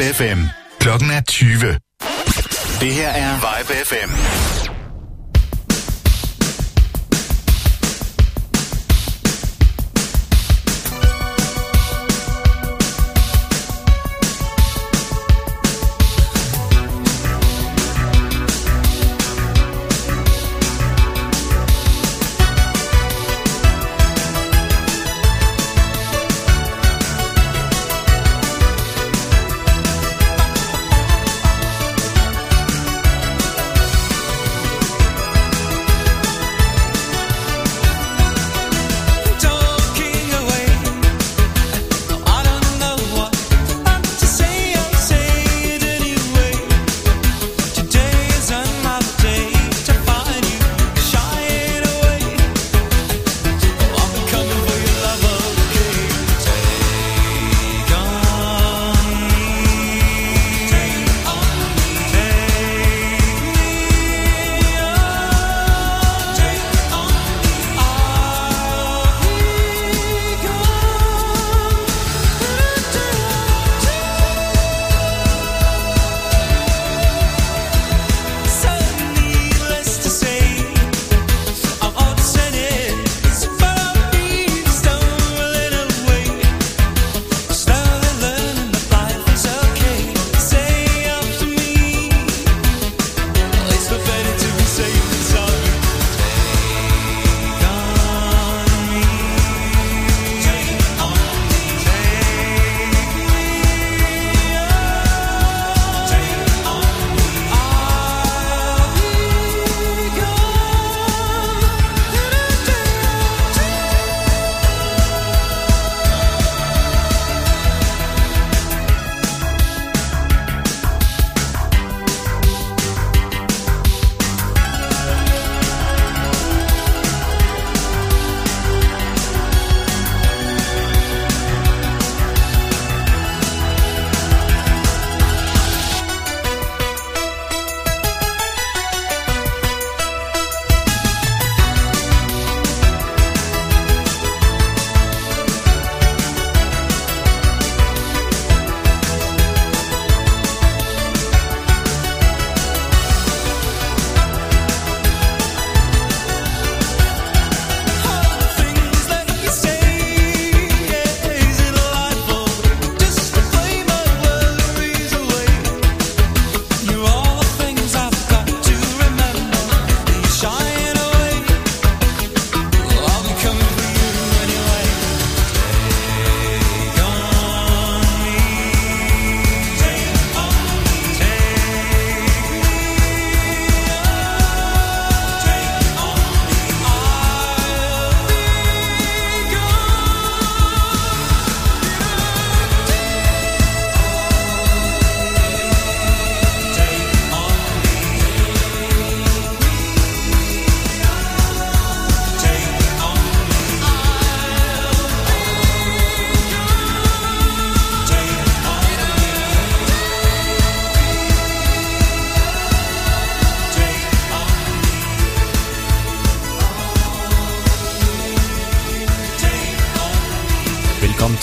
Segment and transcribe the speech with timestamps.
[0.00, 0.38] Vibe FM.
[0.78, 1.78] Klokken er 20.
[2.80, 4.69] Det her er Vibe FM.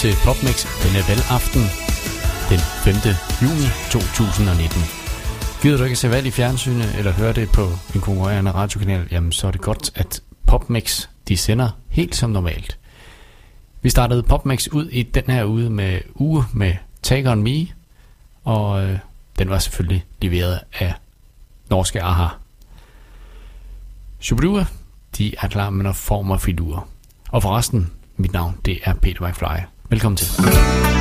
[0.07, 1.61] Til PopMix denne valgaften
[2.49, 2.95] den 5.
[3.43, 4.81] juni 2019.
[5.61, 7.61] Gider du ikke se valg i fjernsynet eller høre det på
[7.95, 12.79] en konkurrerende radiokanal, jamen så er det godt, at PopMix de sender helt som normalt.
[13.81, 17.67] Vi startede PopMix ud i den her uge med uge med Take On Me,
[18.43, 18.99] og øh,
[19.39, 20.93] den var selvfølgelig leveret af
[21.69, 22.27] norske AHA.
[24.19, 24.65] Shubidua,
[25.17, 26.87] de er klar med noget form og fidur.
[27.29, 29.76] Og forresten, mit navn, det er Peter McFly.
[29.89, 30.96] Velkommen til.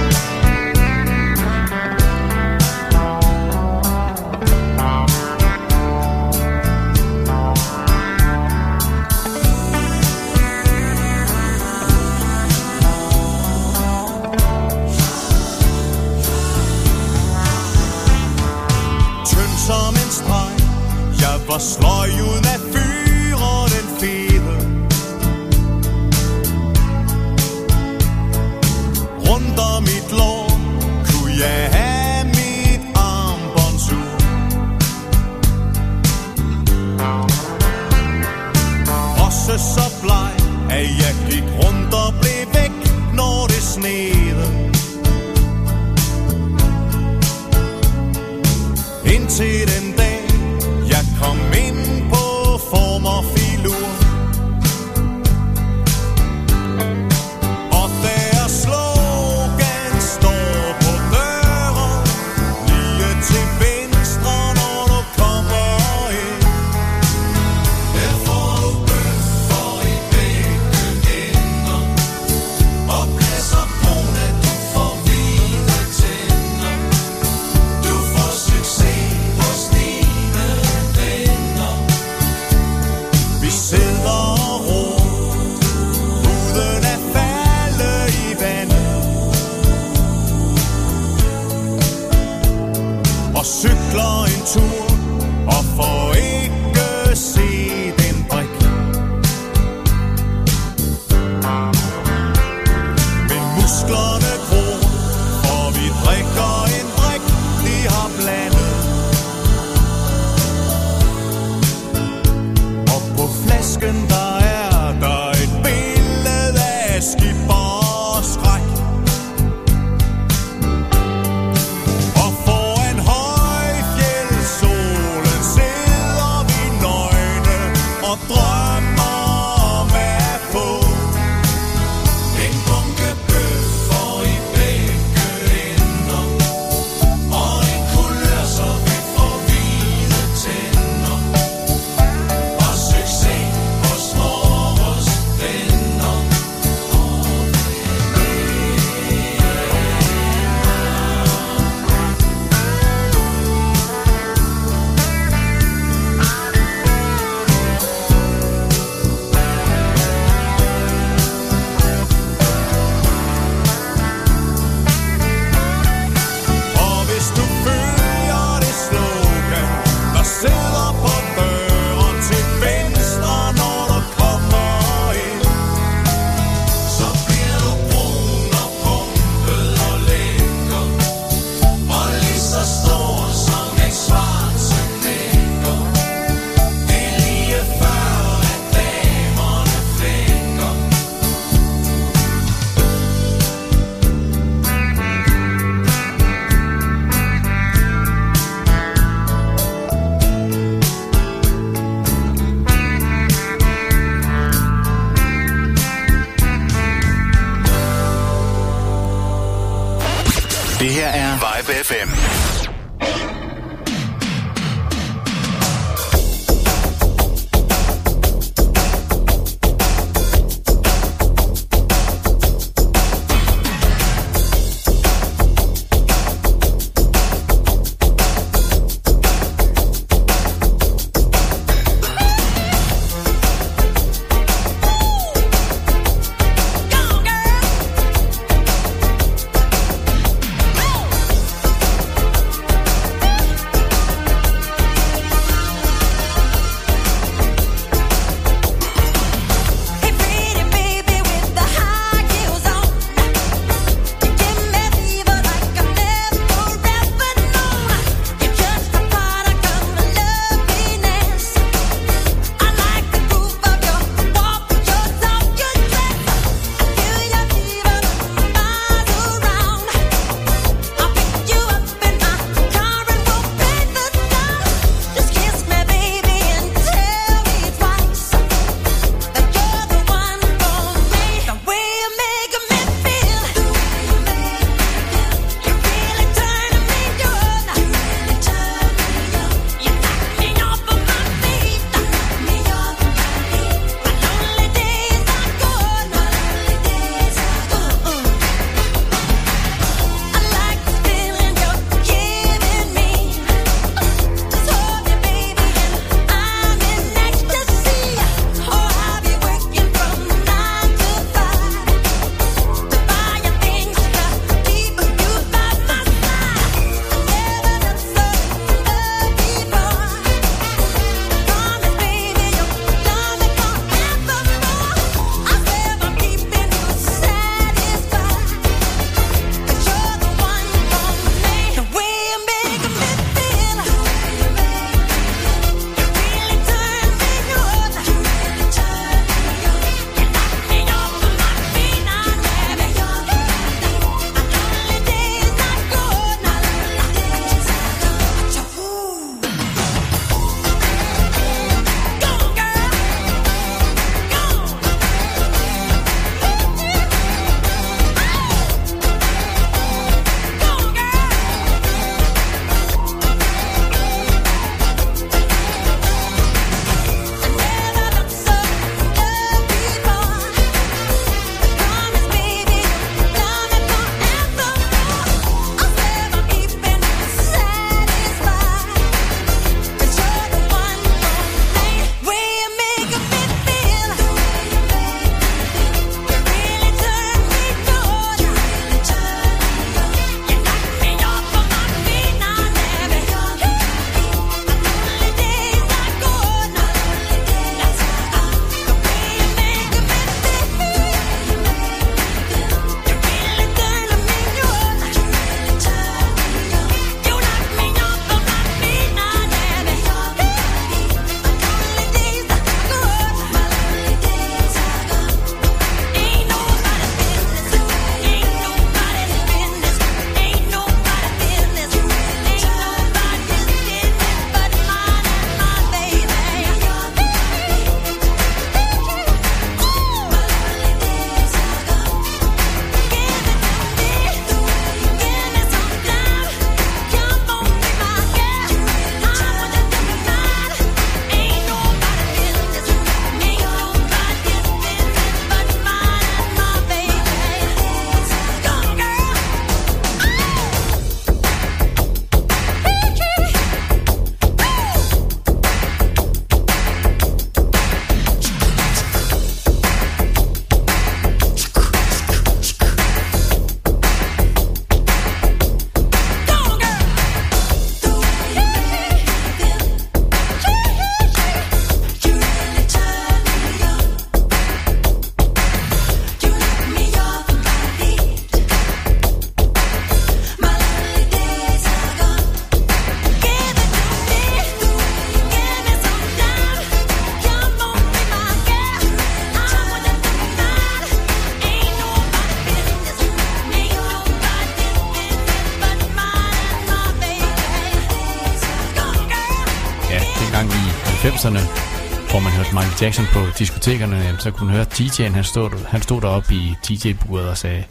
[503.07, 507.59] Jackson på diskotekerne, så kunne høre DJ'en, han stod, han stod deroppe i DJ-buret og
[507.59, 507.85] sagde,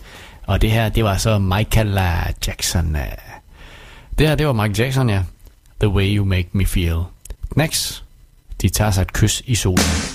[0.47, 1.99] og det her, det var så Michael
[2.47, 2.97] Jackson.
[4.19, 5.23] Det her, det var Michael Jackson, ja.
[5.79, 7.03] The Way You Make Me Feel.
[7.55, 8.03] Next,
[8.61, 10.14] de tager sig et kys i solen.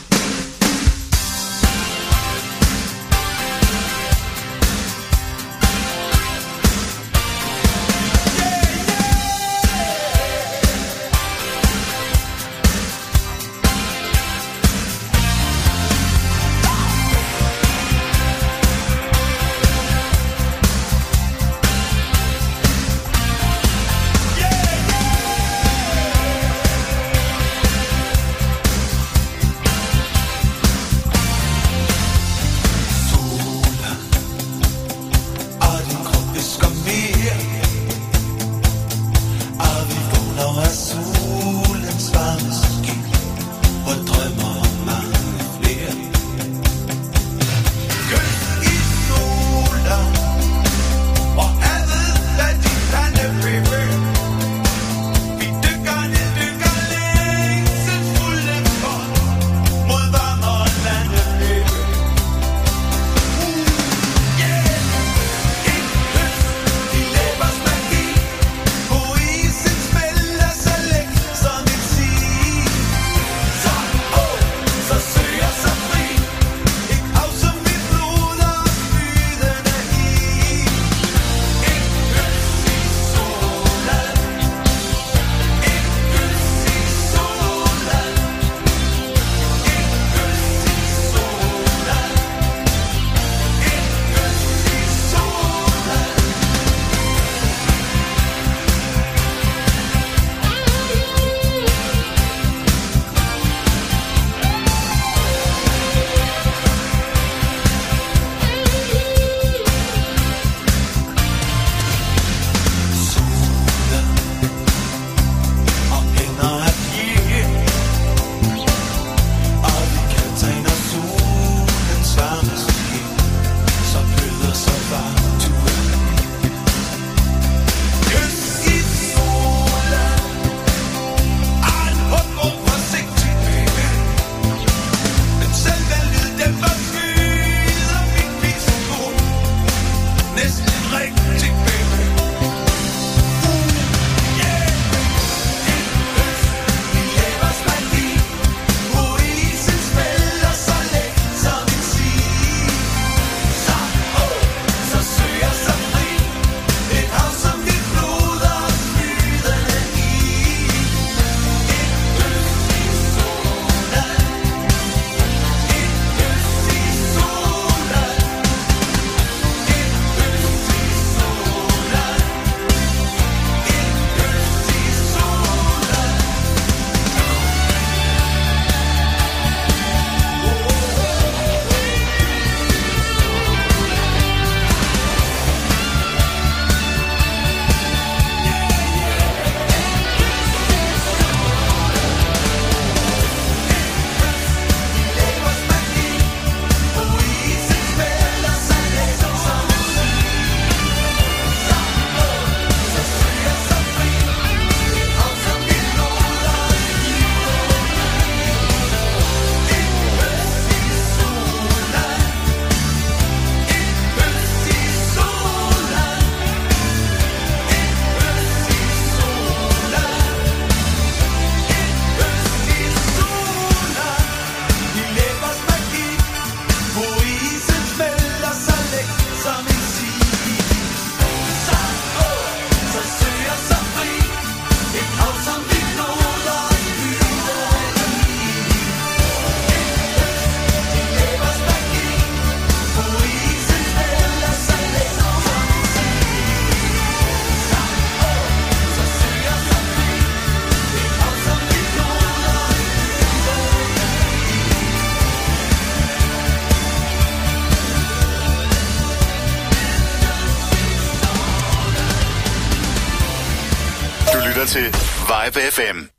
[265.40, 266.09] Live FM.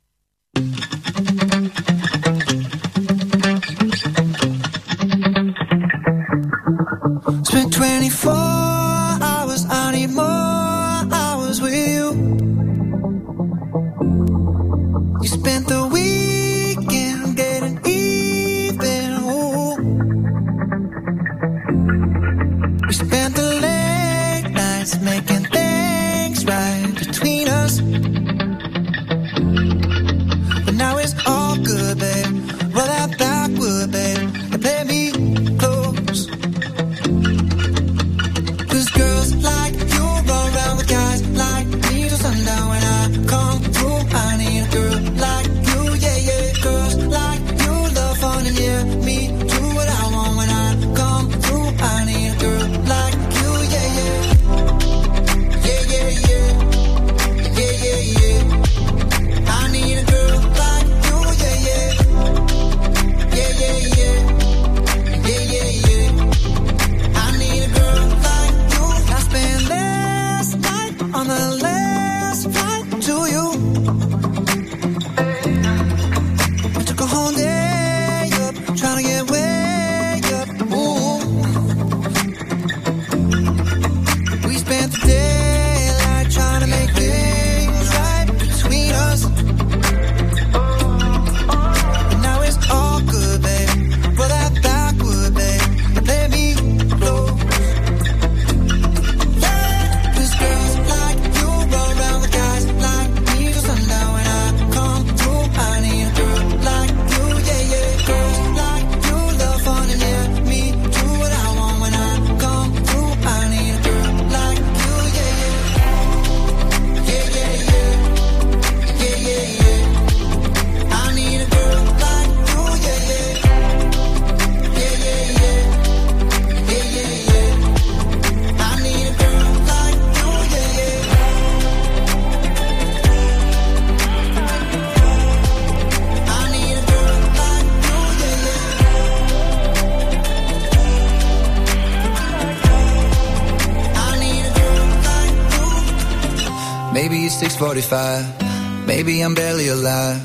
[147.62, 148.88] 45.
[148.88, 150.20] Maybe I'm barely alive.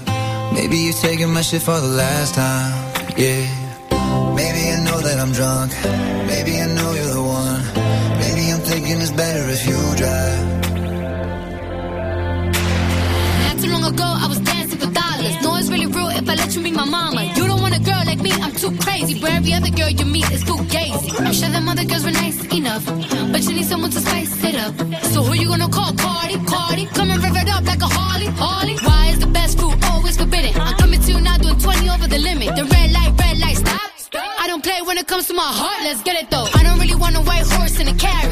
[0.56, 2.74] Maybe you're taking my shit for the last time.
[3.16, 3.46] Yeah.
[4.34, 5.70] Maybe I know that I'm drunk.
[6.26, 7.62] Maybe I know you're the one.
[8.18, 10.46] Maybe I'm thinking it's better if you drive.
[13.46, 15.36] Not too long ago, I was dancing for dollars.
[15.44, 17.22] No, it's really real if I let you be my mama.
[17.38, 19.22] You don't want a girl like me, I'm too crazy.
[19.22, 21.14] But every other girl you meet is too gazy.
[21.22, 22.84] I'm sure them other girls were nice enough.
[23.32, 24.74] But you need someone to spice it up.
[25.14, 25.94] So who you gonna call?
[25.94, 26.86] Cardi, Cardi.
[26.88, 28.76] Come and rev it up like a Harley, Harley.
[28.88, 30.60] Why is the best food always forbidden?
[30.60, 32.56] I'm coming to you now doing 20 over the limit.
[32.56, 33.82] The red light, red light, stop.
[34.40, 36.48] I don't play when it comes to my heart, let's get it though.
[36.54, 38.27] I don't really want a white horse in a carriage.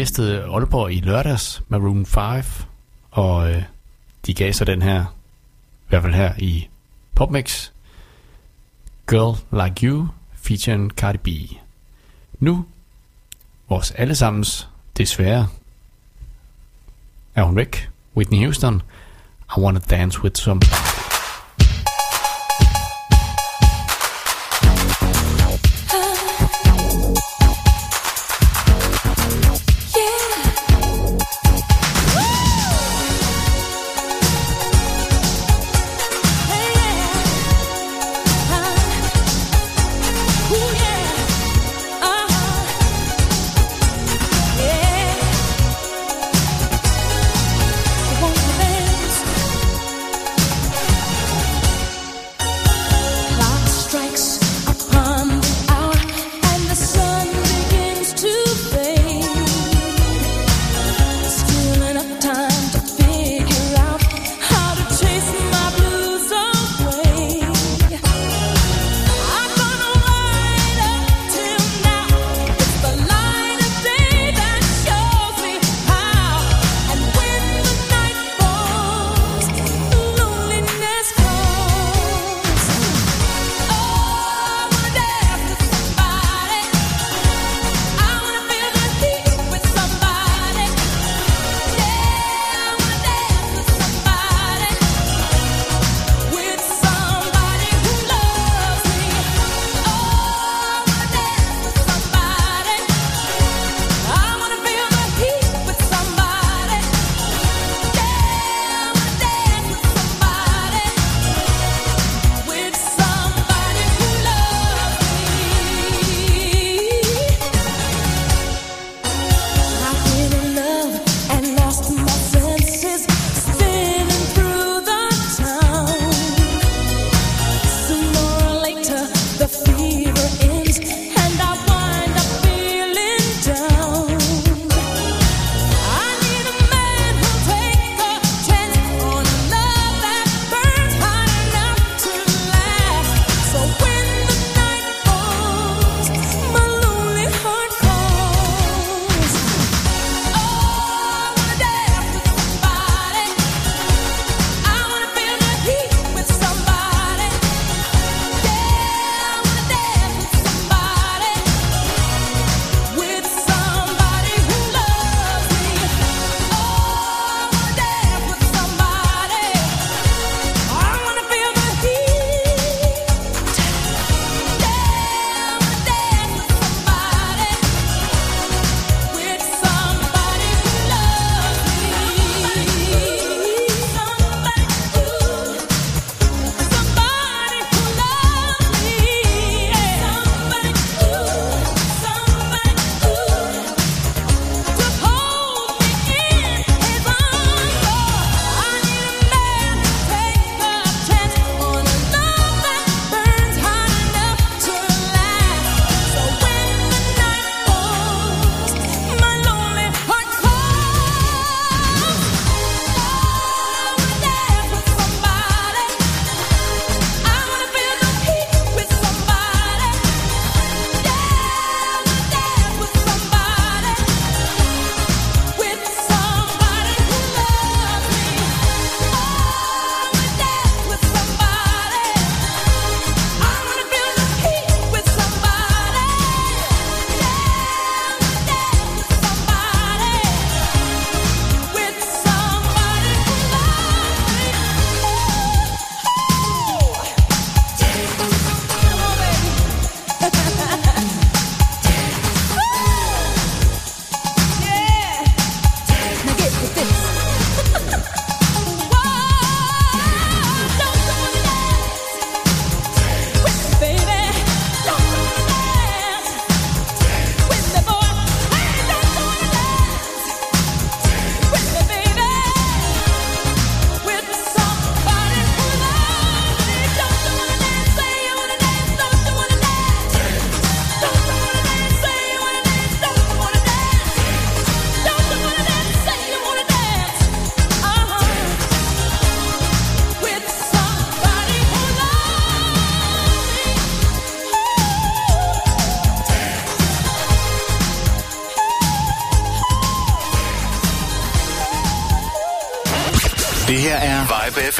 [0.00, 2.42] Gæstede Aalborg i lørdags, Maroon 5,
[3.10, 3.62] og øh,
[4.26, 5.04] de gav sig den her,
[5.84, 6.68] i hvert fald her i
[7.14, 7.70] Popmix,
[9.10, 11.28] Girl Like You, featuring Cardi B.
[12.38, 12.64] Nu,
[13.68, 15.48] vores allesammens, desværre,
[17.34, 18.82] er hun væk, Whitney Houston,
[19.56, 20.89] I Wanna Dance With Somebody.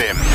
[0.01, 0.30] FM.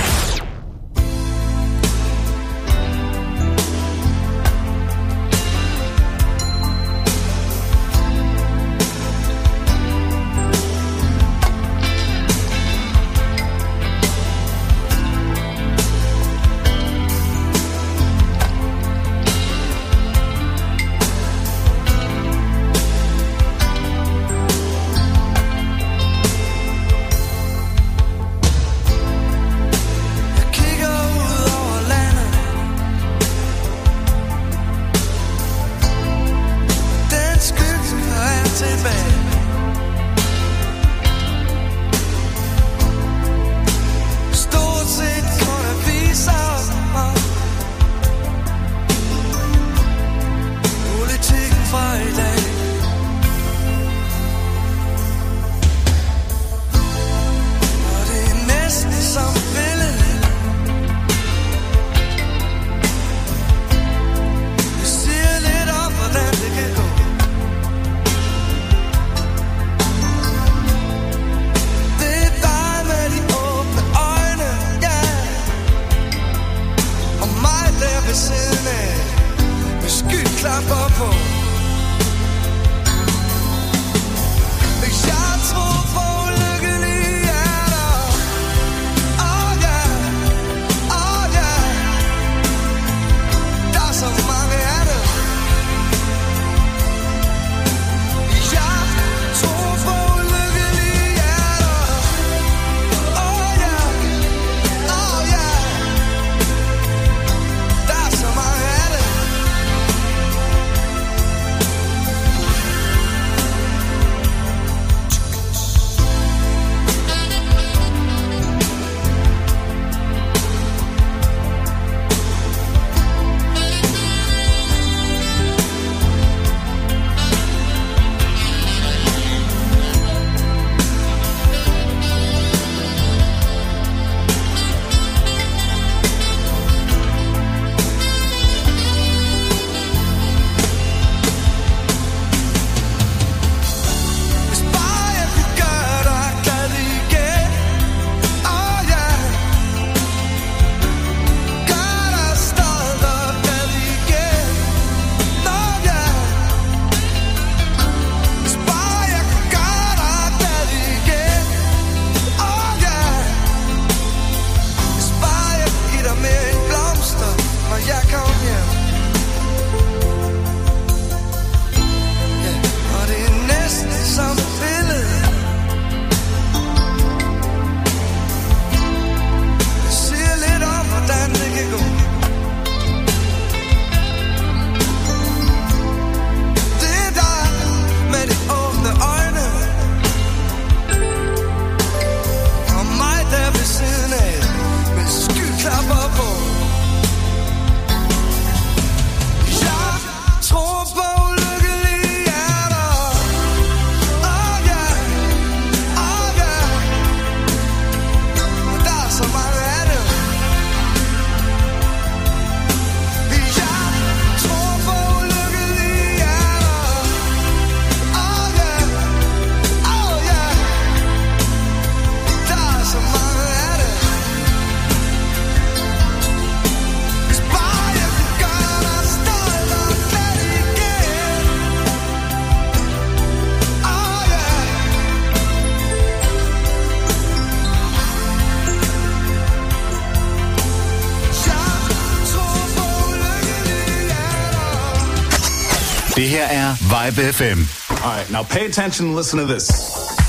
[246.95, 247.59] Vibe FM.
[247.89, 249.65] All right, now pay attention and listen to this.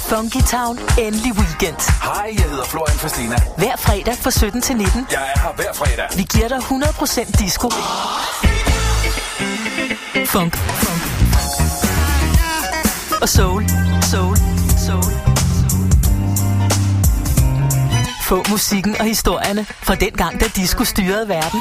[0.08, 1.76] Funky Town, endelig weekend.
[2.02, 3.36] Hej, jeg hedder Florian Fastina.
[3.58, 5.06] Hver fredag fra 17 til 19.
[5.10, 6.08] Jeg er her hver fredag.
[6.16, 7.70] Vi giver dig 100% disco.
[7.70, 7.86] Funk.
[10.26, 10.56] Funk.
[10.56, 11.02] Funk.
[13.22, 13.68] Og soul.
[14.10, 14.36] Soul.
[14.86, 15.02] Soul.
[15.02, 15.12] soul.
[18.22, 21.60] Få musikken og historierne fra den gang, da disco styrede verden.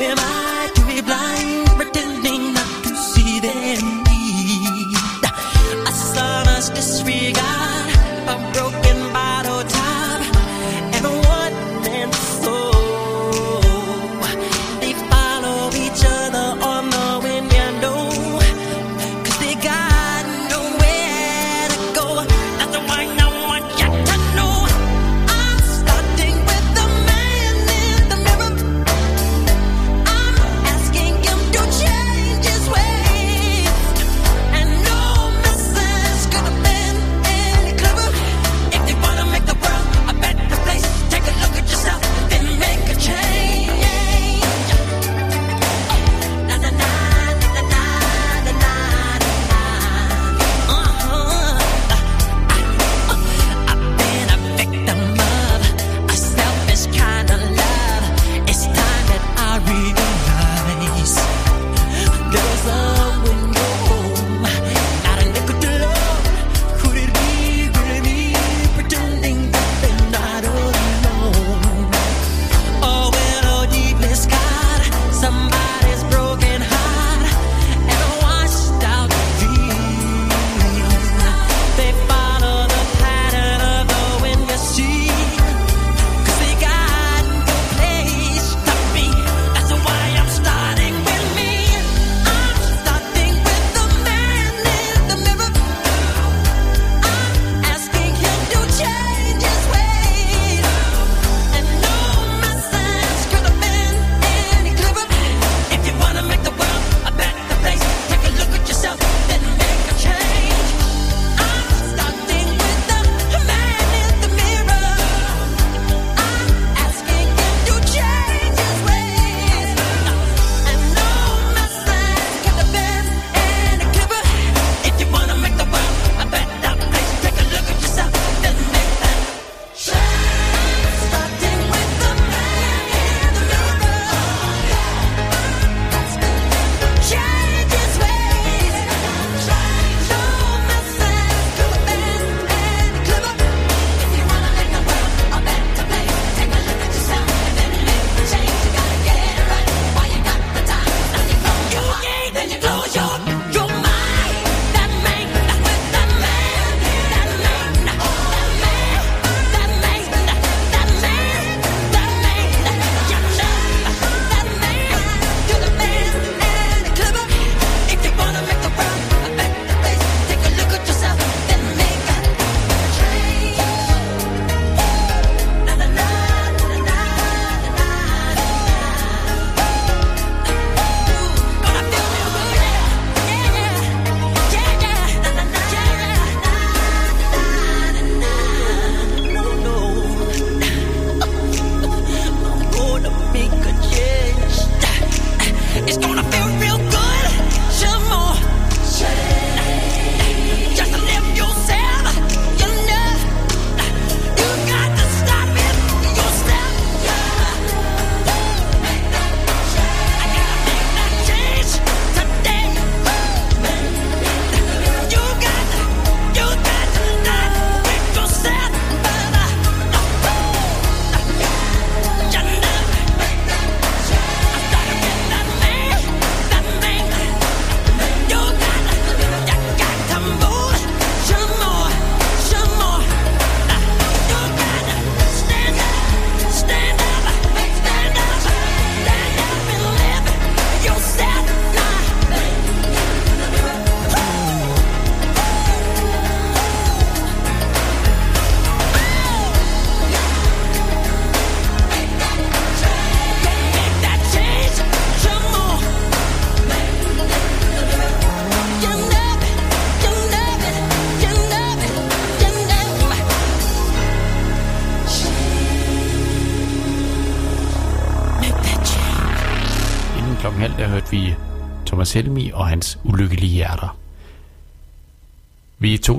[0.00, 0.57] Am I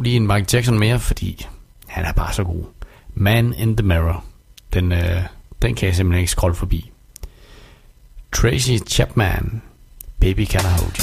[0.09, 1.47] lige en Mike Jackson mere, fordi
[1.87, 2.63] han er bare så god.
[3.13, 4.23] Man in the Mirror.
[4.73, 5.23] Den, øh,
[5.61, 6.91] den kan jeg simpelthen ikke scrolle forbi.
[8.31, 9.61] Tracy Chapman.
[10.19, 10.98] Baby Can I Hold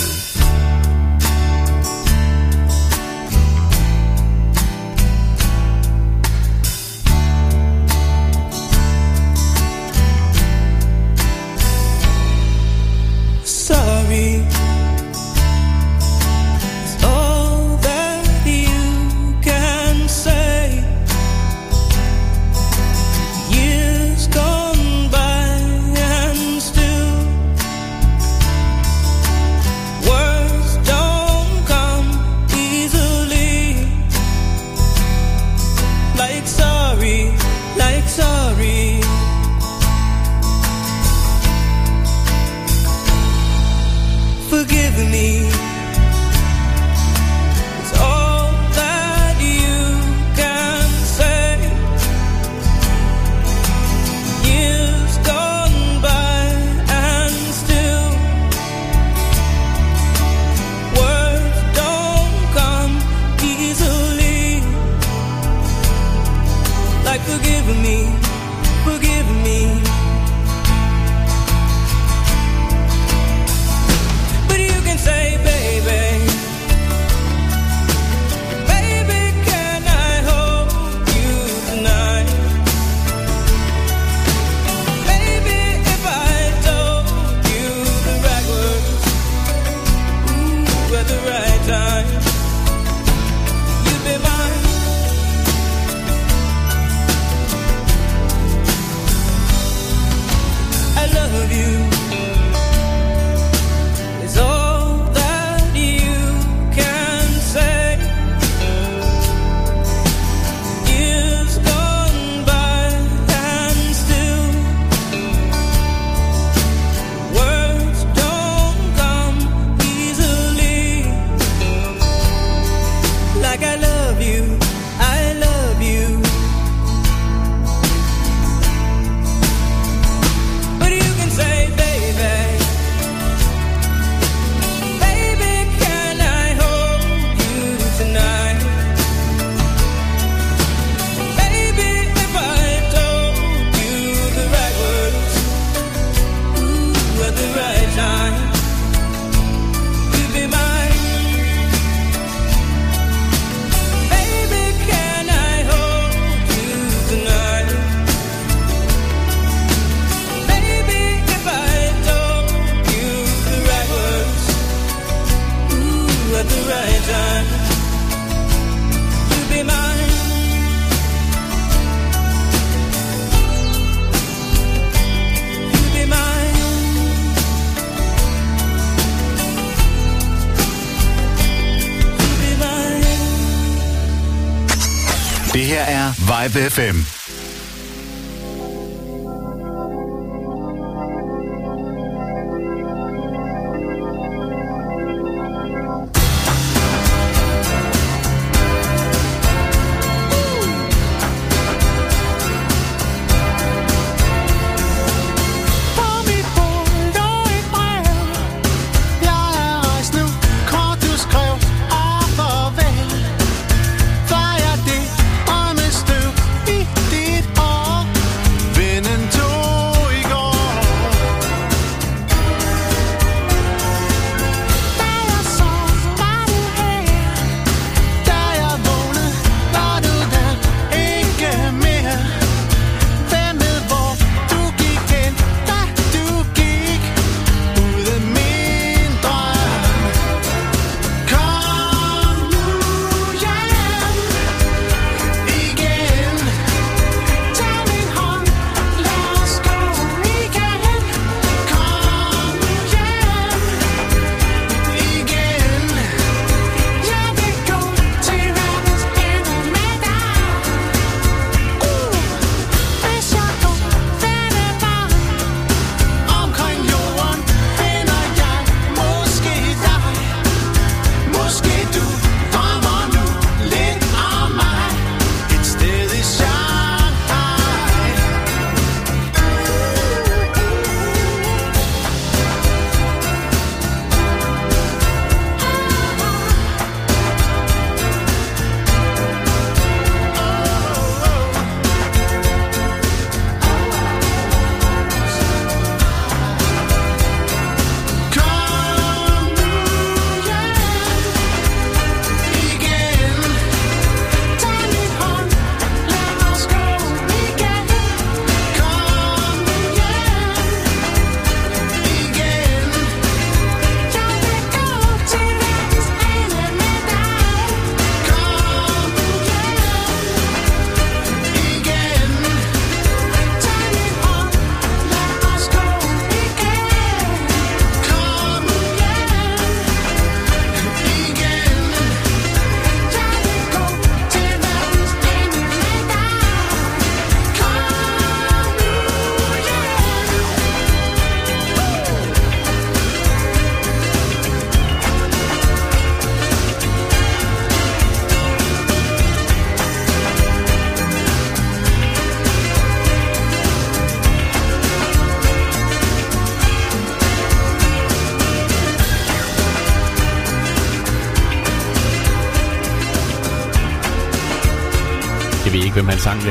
[186.56, 187.15] Active FM.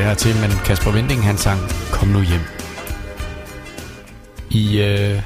[0.06, 1.60] hertil, men Kasper Vinding han sang
[1.92, 2.40] Kom nu hjem.
[4.50, 5.22] I øh,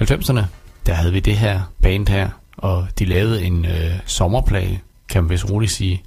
[0.00, 0.42] 90'erne,
[0.86, 5.30] der havde vi det her band her, og de lavede en øh, sommerplage, kan man
[5.30, 6.02] vist roligt sige.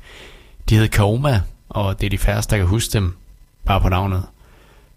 [0.70, 3.18] De hed Koma, og det er de færreste, der kan huske dem,
[3.66, 4.24] bare på navnet.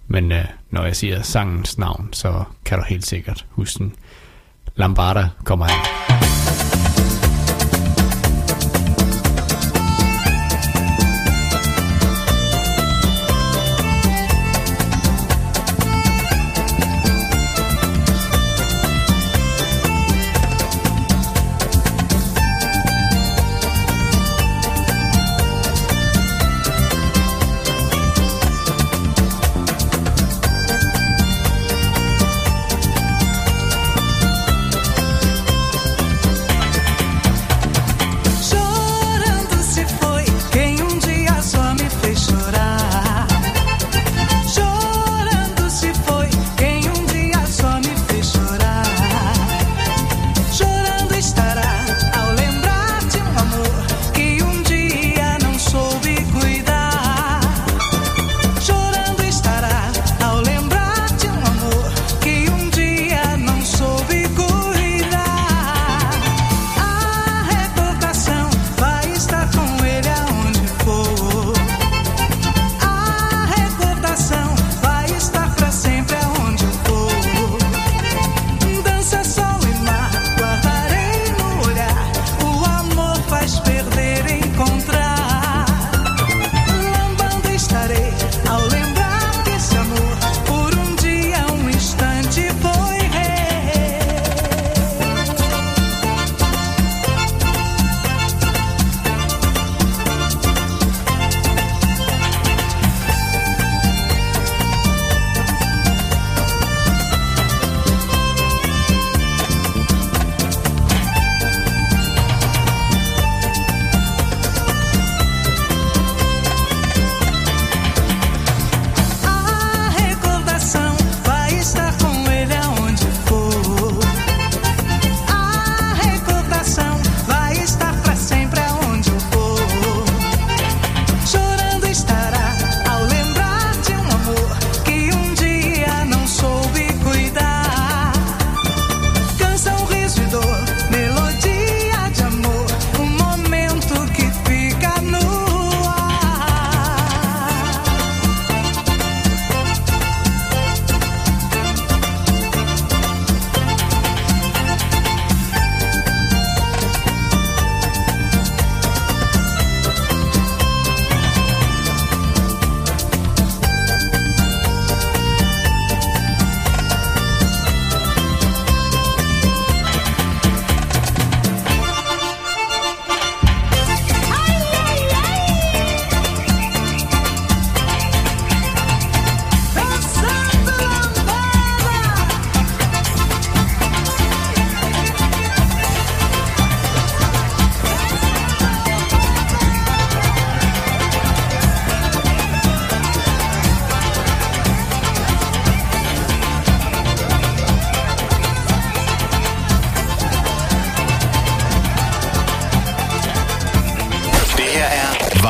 [0.06, 3.94] Men øh, når jeg siger sangens navn, så kan du helt sikkert huske den.
[4.76, 6.03] Lambada kommer her.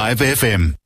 [0.05, 0.84] Live FM.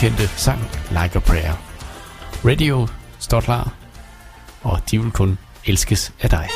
[0.00, 1.52] Kendte velkendte sang Like a Prayer.
[2.44, 2.88] Radio
[3.18, 3.72] står klar,
[4.62, 6.48] og de vil kun elskes af dig.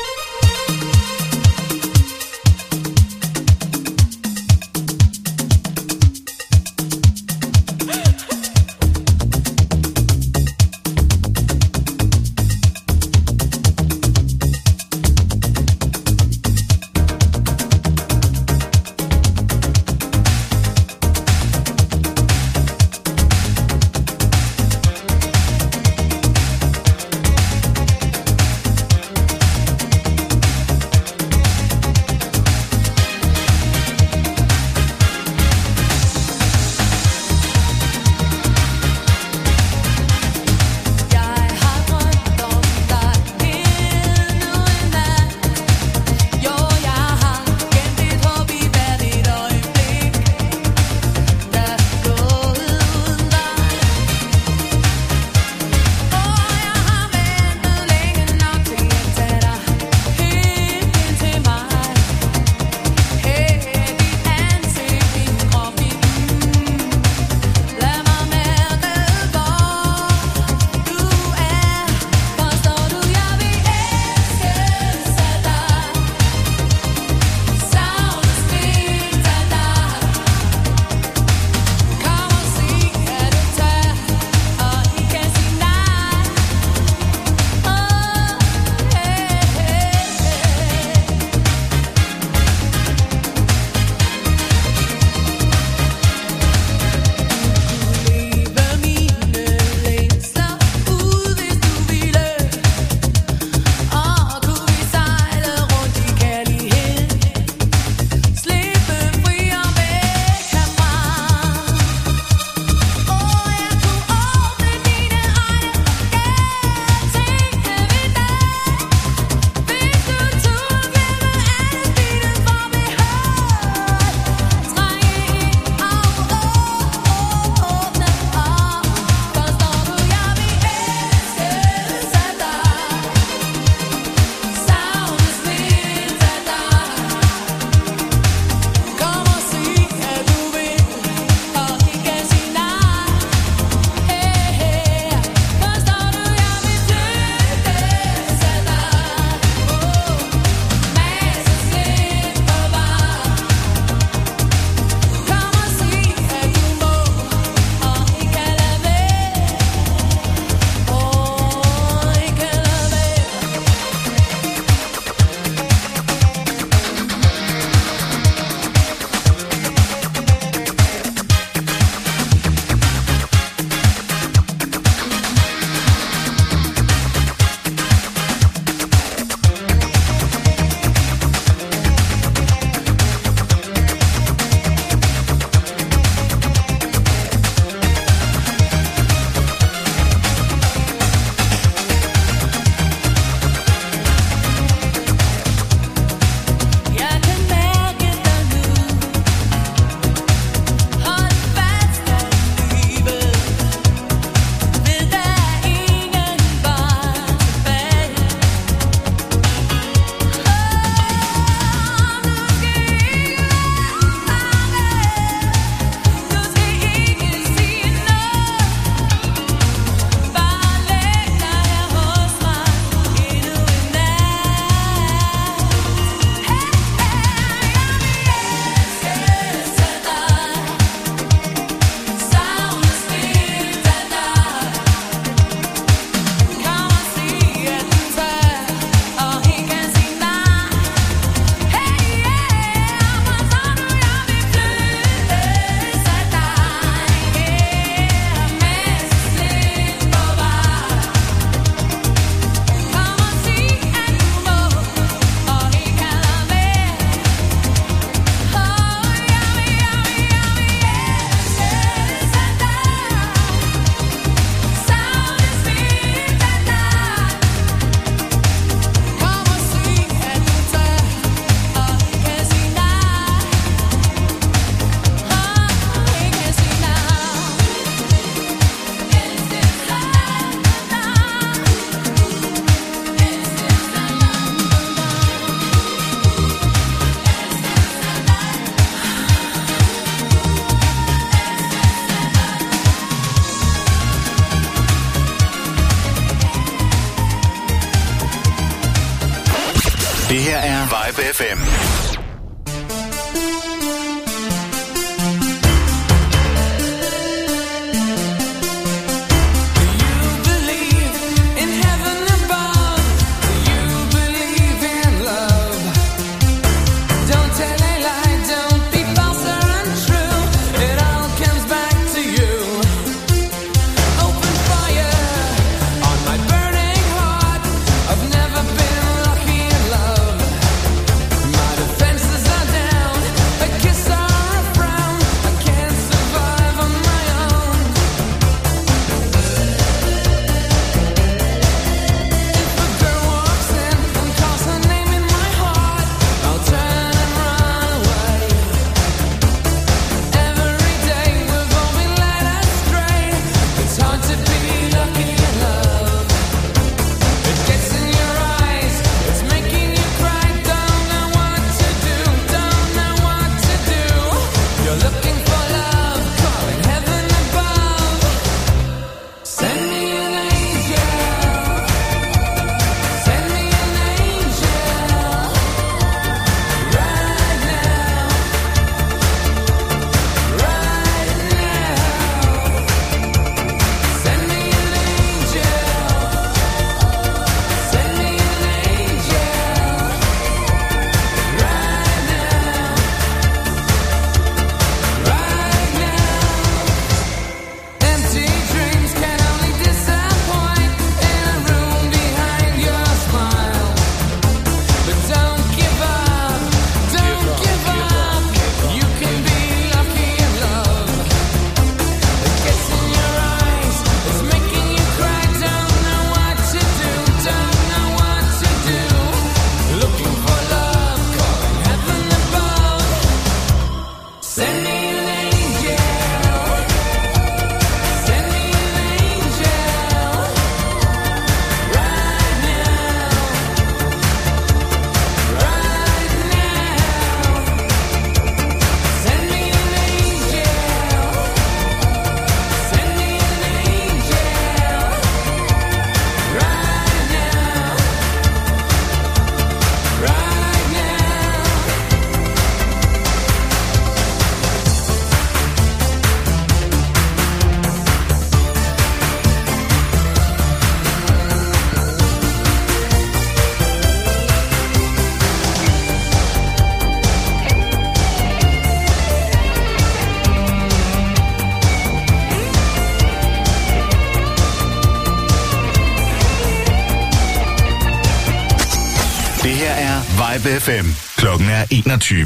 [480.85, 481.09] FM.
[481.37, 482.45] Klokken er 21.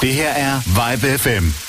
[0.00, 1.65] Det her er Vibe FM.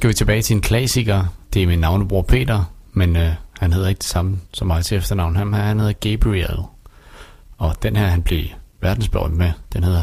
[0.00, 1.24] Skal vi tilbage til en klassiker.
[1.54, 4.96] Det er min navnebror Peter, men øh, han hedder ikke det samme som mig til
[4.96, 5.36] efternavn.
[5.36, 6.58] Han, han hedder Gabriel.
[7.58, 8.44] Og den her, han blev
[8.80, 10.02] verdensberømt med, den hedder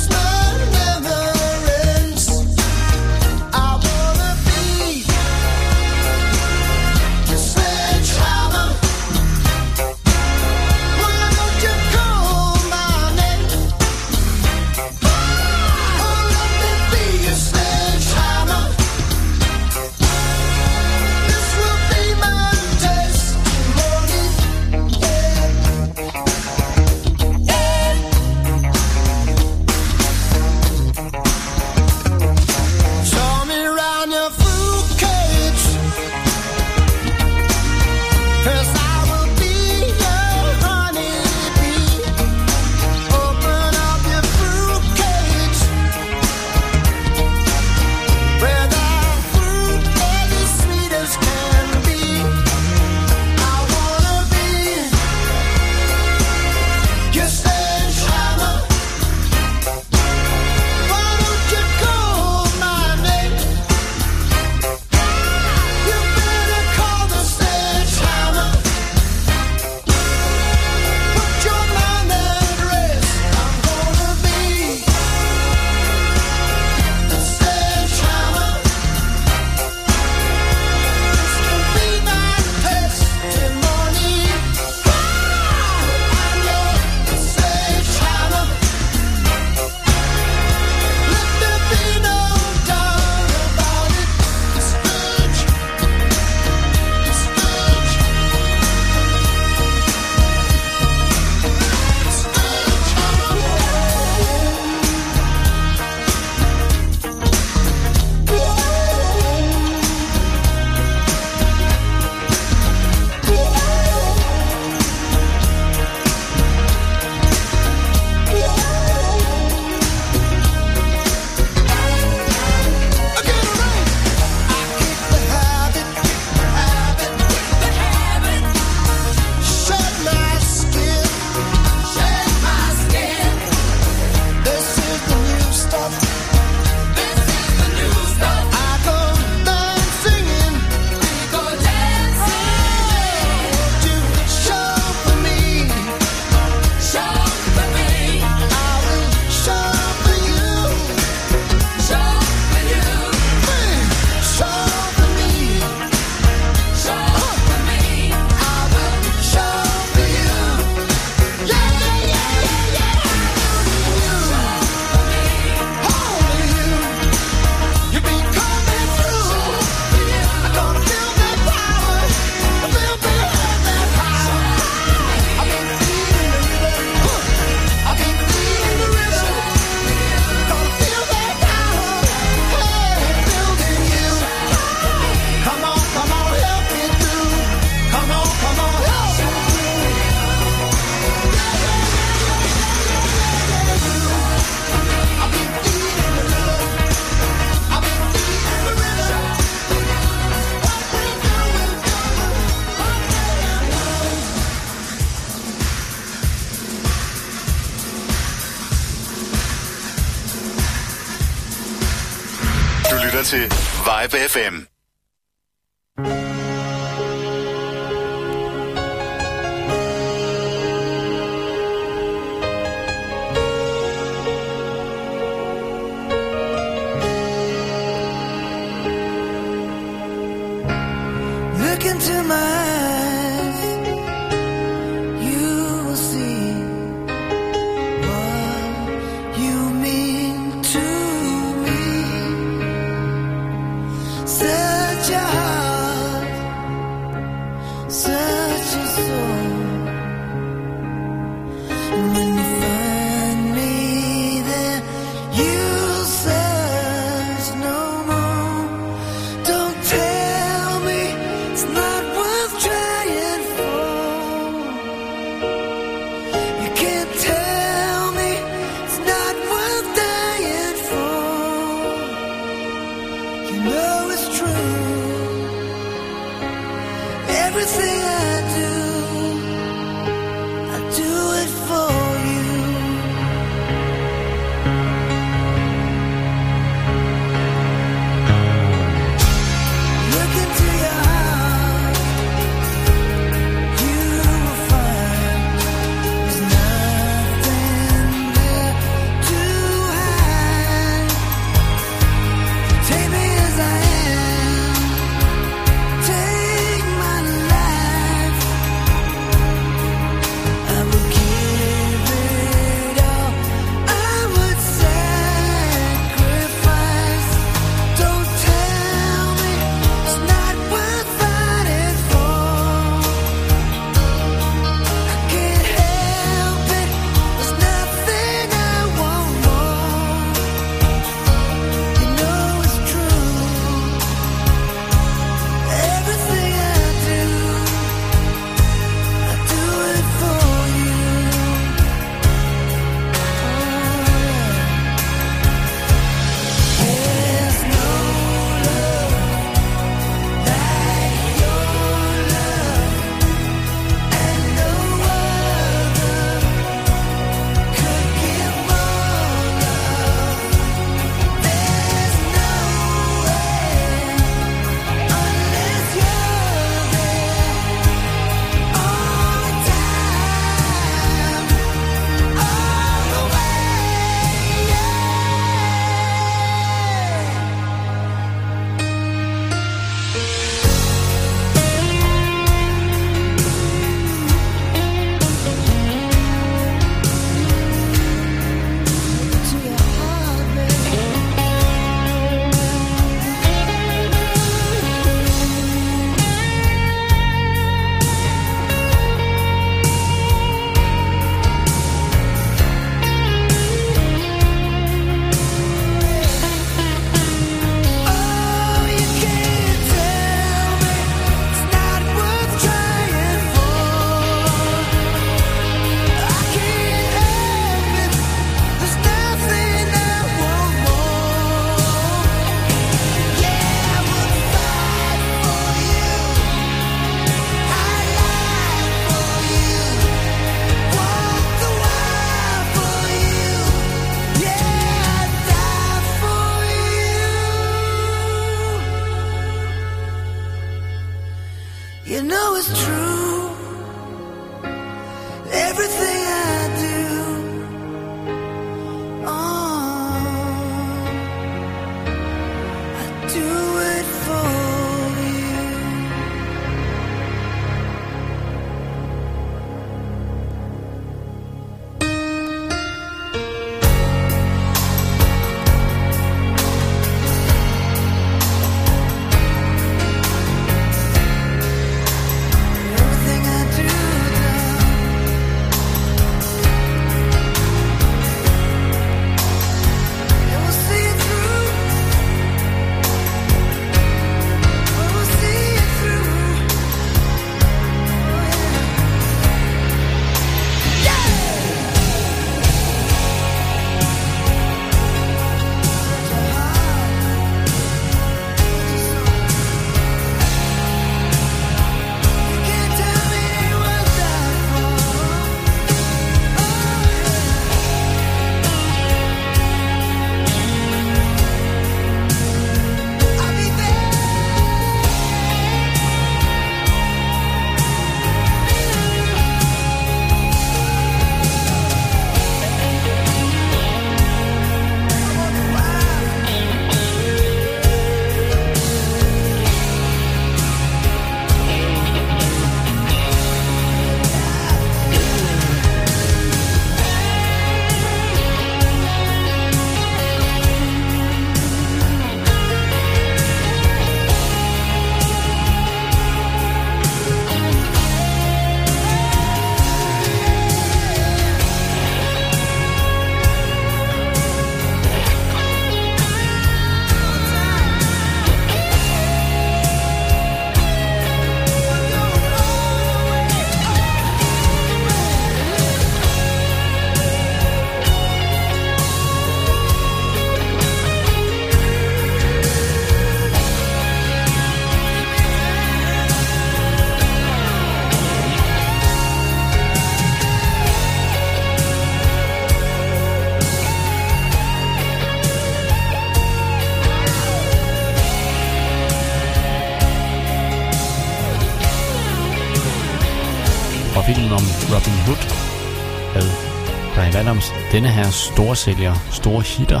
[597.92, 600.00] Denne her store sælger, store hitter,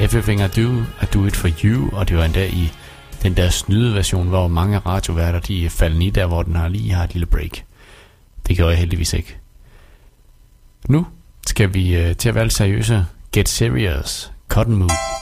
[0.00, 2.72] Everything I Do, I Do It For You, og det var endda i
[3.22, 6.92] den der snyde version, hvor mange radioværter de falder i der, hvor den har lige
[6.92, 7.62] har et lille break.
[8.46, 9.36] Det gjorde jeg heldigvis ikke.
[10.88, 11.06] Nu
[11.46, 13.06] skal vi øh, til at være seriøse.
[13.32, 14.32] Get Serious.
[14.48, 15.17] Cotton Move.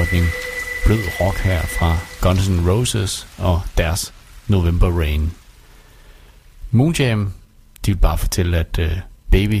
[0.00, 0.26] oprykning.
[0.86, 4.14] Blød rock her fra Guns N' Roses og deres
[4.48, 5.32] November Rain.
[6.70, 7.32] Moonjam,
[7.86, 8.92] de vil bare fortælle, at øh,
[9.30, 9.60] Baby...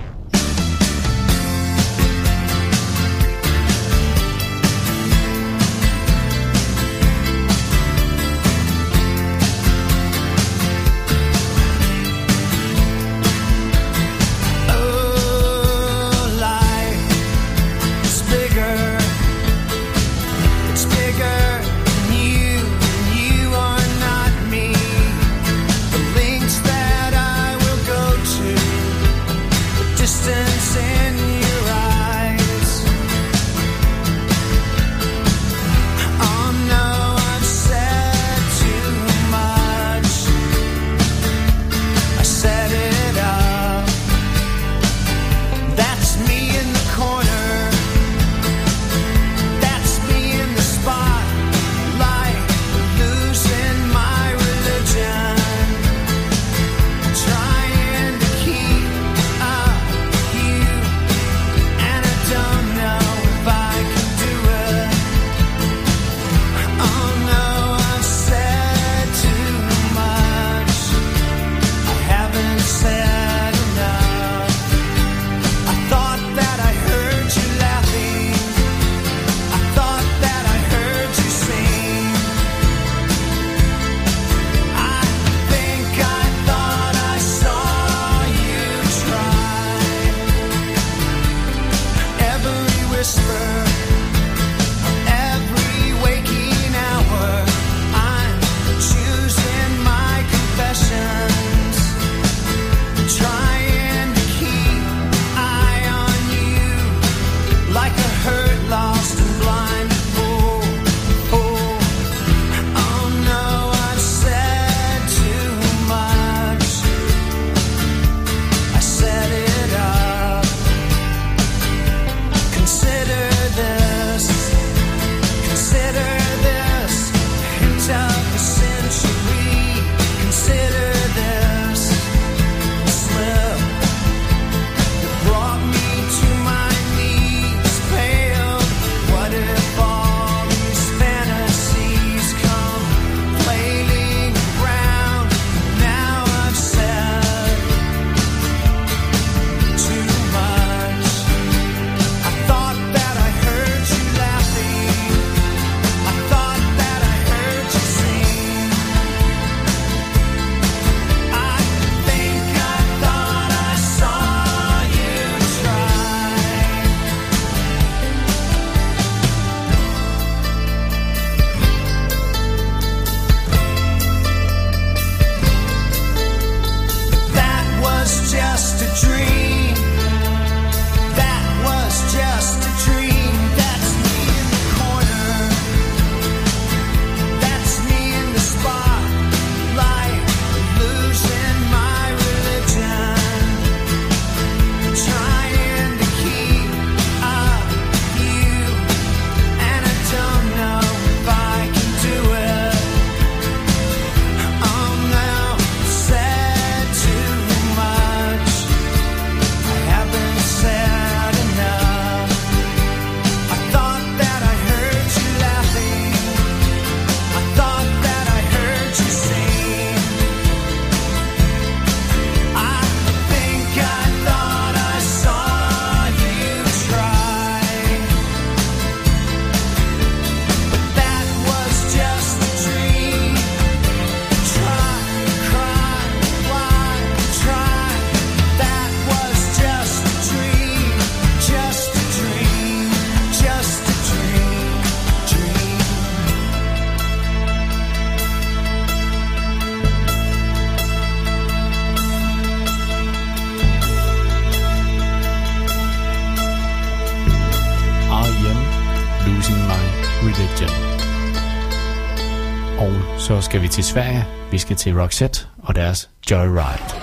[263.91, 264.25] Sverige.
[264.51, 267.00] Vi skal til Roxette og deres Joyride.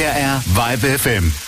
[0.00, 1.39] MDR Vibe FM.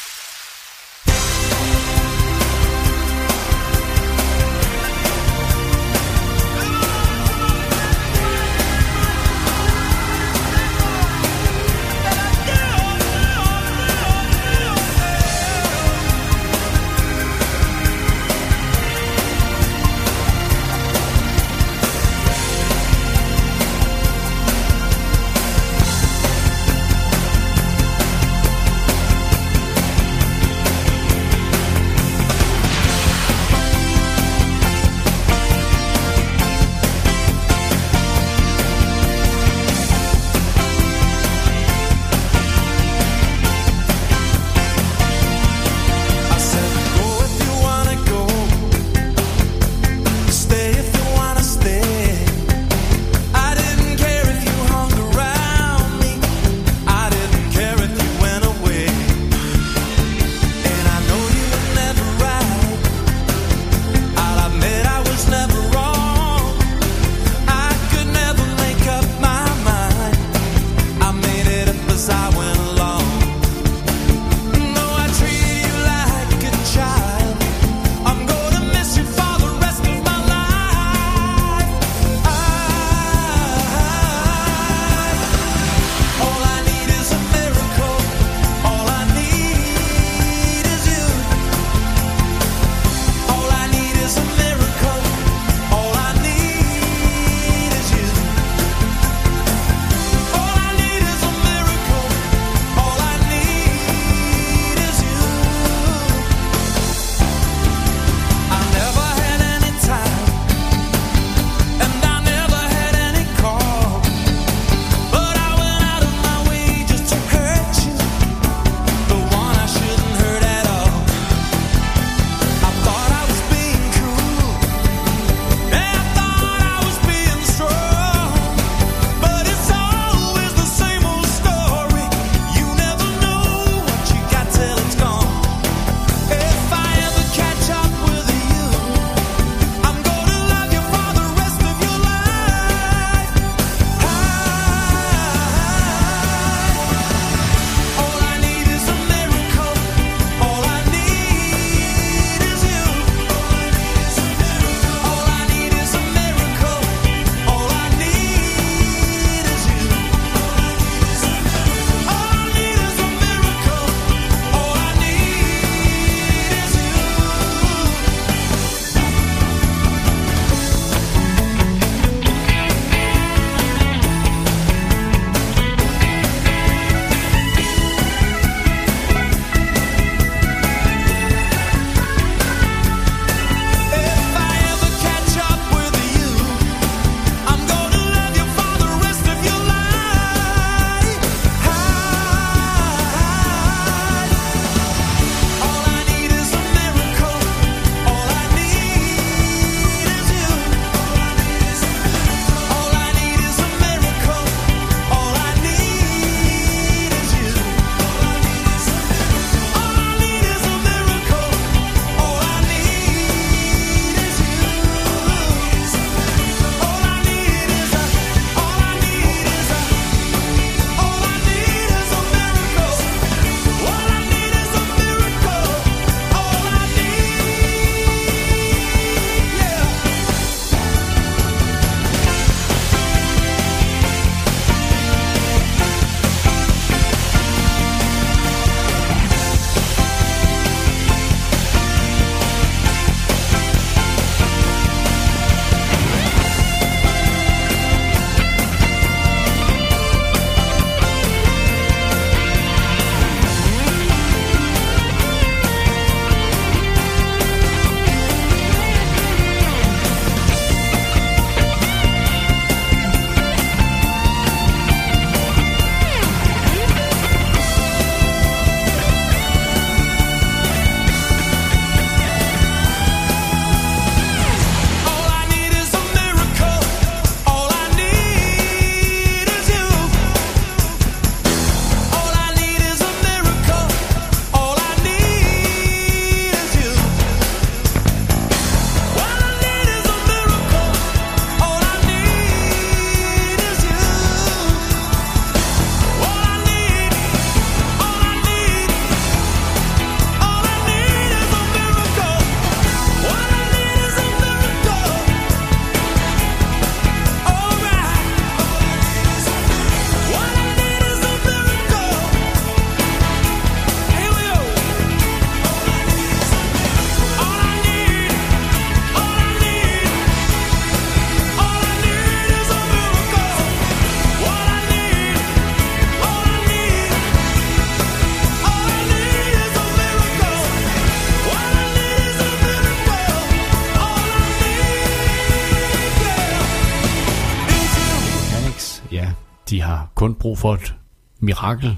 [340.43, 340.94] brug for et
[341.40, 341.97] mirakel.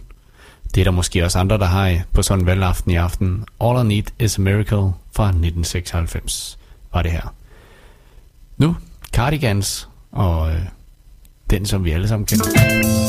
[0.75, 3.45] Det er der måske også andre, der har på sådan en valgaften i aften.
[3.61, 6.59] All I Need Is A Miracle fra 1996
[6.93, 7.35] var det her.
[8.57, 8.77] Nu
[9.13, 10.61] Cardigans og øh,
[11.51, 13.04] den, som vi alle sammen kender.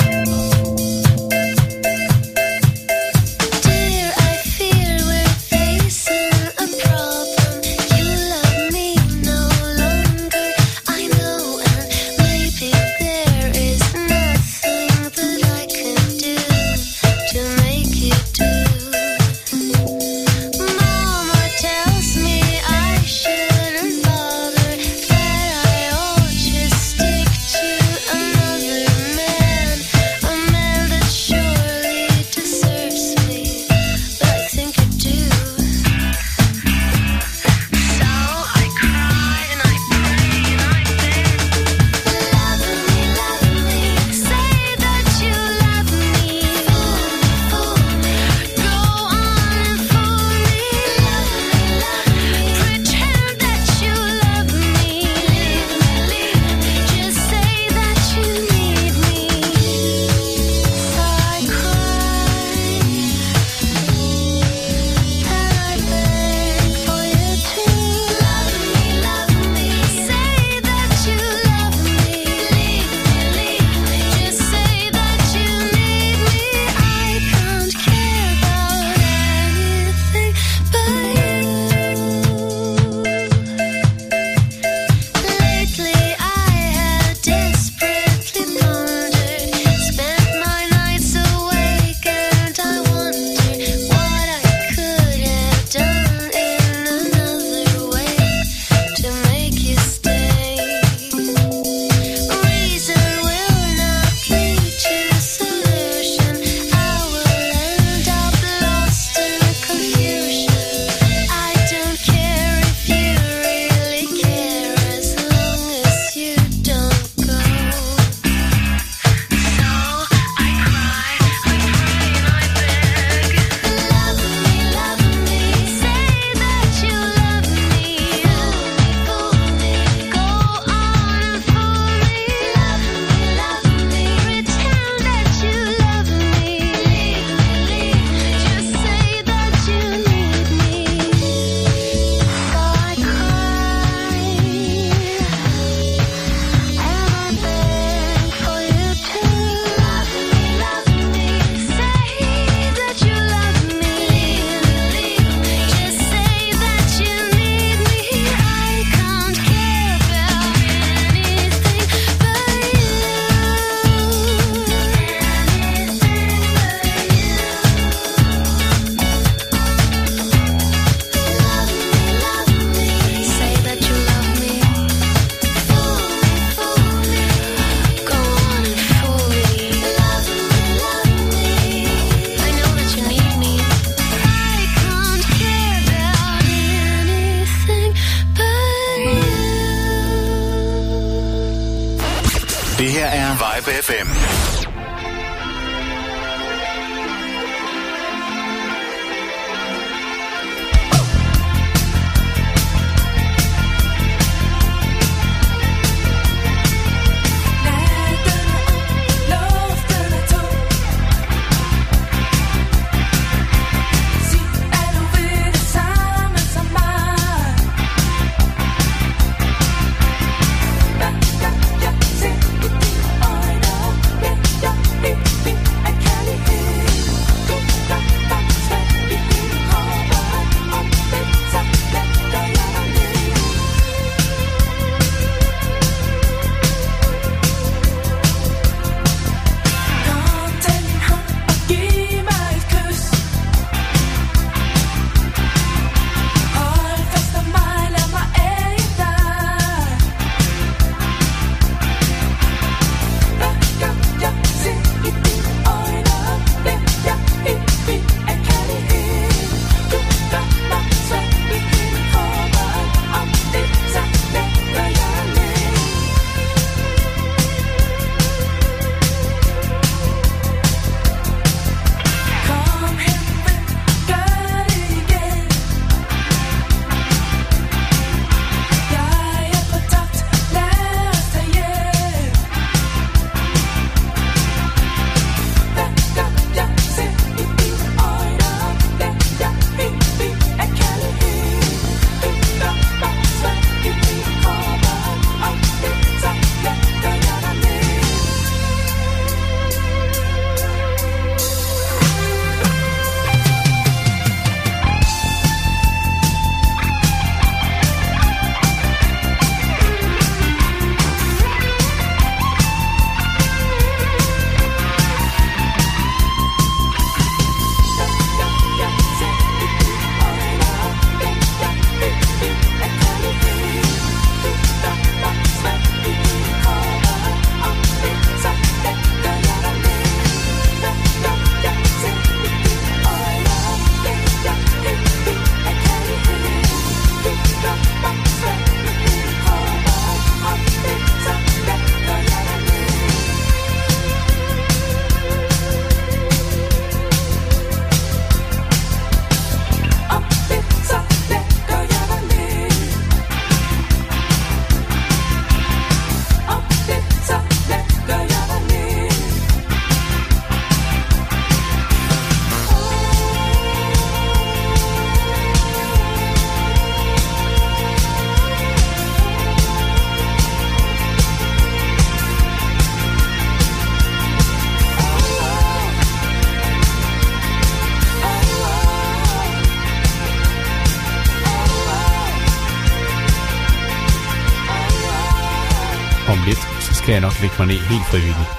[387.15, 388.49] jeg nok lægge mig ned helt frivilligt.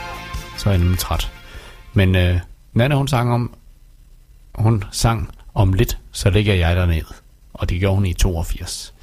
[0.57, 1.33] Så er jeg nemlig træt.
[1.95, 2.41] Men øh,
[2.73, 3.55] Nana, hun sang om,
[4.55, 7.05] hun sang om lidt, så ligger jeg dernede.
[7.53, 8.95] Og det gjorde hun i 82.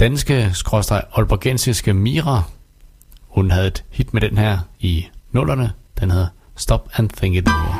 [0.00, 2.42] Danske, skråstreg, olbergensiske Mira,
[3.28, 5.72] hun havde et hit med den her i nullerne.
[6.00, 7.79] Den hedder Stop and Think It Over.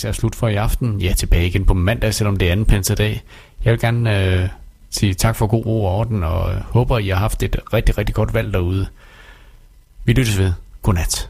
[0.00, 1.00] Fix er slut for i aften.
[1.00, 3.22] Jeg er tilbage igen på mandag, selvom det er anden pinsedag.
[3.64, 4.48] Jeg vil gerne øh,
[4.90, 7.98] sige tak for god ro og orden, og øh, håber, I har haft et rigtig,
[7.98, 8.86] rigtig godt valg derude.
[10.04, 10.52] Vi lyttes ved.
[10.82, 11.29] Godnat.